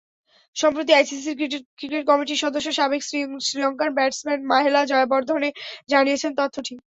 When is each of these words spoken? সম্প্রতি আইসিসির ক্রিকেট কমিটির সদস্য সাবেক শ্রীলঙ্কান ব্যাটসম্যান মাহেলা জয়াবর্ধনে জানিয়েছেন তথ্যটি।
সম্প্রতি 0.55 0.91
আইসিসির 0.95 1.35
ক্রিকেট 1.79 2.03
কমিটির 2.09 2.41
সদস্য 2.43 2.69
সাবেক 2.79 3.01
শ্রীলঙ্কান 3.47 3.89
ব্যাটসম্যান 3.97 4.39
মাহেলা 4.51 4.81
জয়াবর্ধনে 4.91 5.49
জানিয়েছেন 5.89 6.31
তথ্যটি। 6.39 6.73